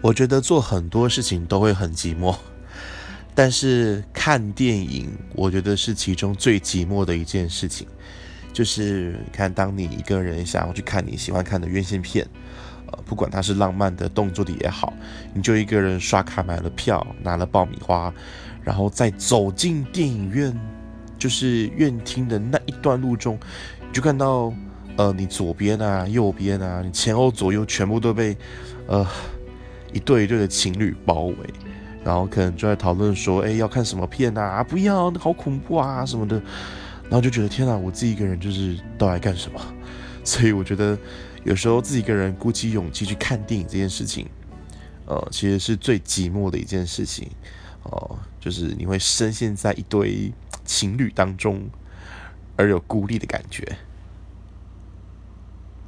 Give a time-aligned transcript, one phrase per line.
[0.00, 2.36] 我觉得做很多事情都会很寂寞，
[3.34, 7.86] 但是看电影，我觉得是其中最寂寞的一件事情。
[8.52, 12.26] 就是看，当你一个人想要去看你喜欢看的院线片，
[12.86, 14.92] 呃，不管它是浪漫的、动作的也好，
[15.34, 18.12] 你就一个人刷卡买了票，拿了爆米花，
[18.62, 20.58] 然后再走进电影院，
[21.18, 23.38] 就是院厅的那一段路中，
[23.92, 24.52] 就看到，
[24.96, 28.36] 呃，你左边啊、右边啊、你前后左右全部都被，
[28.86, 29.04] 呃。
[29.92, 31.36] 一对一对的情侣包围，
[32.04, 34.62] 然后可能就在讨论说：“哎，要看什么片啊？
[34.62, 36.40] 不要，好恐怖啊什么的。”
[37.04, 39.60] 然后就觉得天哪，我自己一个人就是都来干什么？
[40.24, 40.98] 所以我觉得
[41.42, 44.28] 有时候自己一个人鼓起勇气去看电影这件事情，
[45.06, 47.28] 呃，其实是最寂寞的一件事情。
[47.84, 50.30] 哦，就是你会深陷在一堆
[50.66, 51.62] 情侣当中，
[52.56, 53.66] 而有孤立的感觉。